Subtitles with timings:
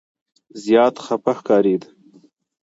[0.63, 1.83] زیات خفه ښکارېد.